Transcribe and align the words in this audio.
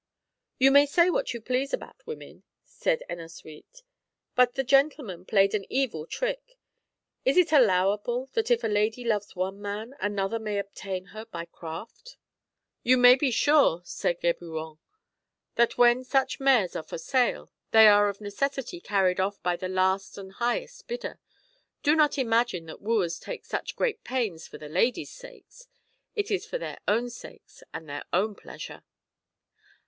"You 0.57 0.71
may 0.71 0.87
say 0.87 1.11
what 1.11 1.31
you 1.31 1.39
please 1.39 1.73
about 1.75 2.07
women," 2.07 2.41
said 2.63 3.03
Ennasuite, 3.07 3.83
"but 4.33 4.55
the 4.55 4.63
gentleman 4.63 5.25
played 5.25 5.53
an 5.53 5.63
evil 5.69 6.07
trick. 6.07 6.57
Is 7.23 7.37
it 7.37 7.51
allowable 7.51 8.25
that 8.33 8.49
if 8.49 8.63
a 8.63 8.67
lady 8.67 9.03
loves 9.03 9.35
one 9.35 9.61
man, 9.61 9.93
another 9.99 10.39
may 10.39 10.57
obtain 10.57 11.05
her 11.13 11.23
by 11.25 11.45
craft?" 11.45 12.17
SECOND 12.83 12.83
T>AY: 12.83 12.83
TALE 12.83 12.89
XIV. 12.89 12.91
153 12.91 12.91
"You 12.91 12.97
may 12.97 13.15
be 13.15 13.29
sure," 13.29 13.81
said 13.85 14.21
Geburon, 14.21 14.79
"that 15.53 15.77
when 15.77 16.03
such 16.03 16.39
mares 16.39 16.75
are 16.75 16.81
for 16.81 16.97
sale 16.97 17.51
they 17.69 17.87
are 17.87 18.09
of 18.09 18.19
necessity 18.19 18.79
carried 18.81 19.19
off 19.19 19.39
by 19.43 19.55
the 19.55 19.69
last 19.69 20.17
and 20.17 20.31
highest 20.31 20.87
bidder. 20.87 21.19
Do 21.83 21.95
not 21.95 22.17
imagine 22.17 22.65
that 22.65 22.81
wooers 22.81 23.19
take 23.19 23.45
such 23.45 23.75
great 23.75 24.03
pains 24.03 24.47
for 24.47 24.57
the 24.57 24.67
ladies' 24.67 25.11
sakes. 25.11 25.67
It 26.15 26.31
is 26.31 26.47
for 26.47 26.57
their 26.57 26.79
own 26.87 27.11
sakes 27.11 27.61
and 27.71 27.87
their 27.87 28.01
own 28.11 28.33
pleasure." 28.33 28.81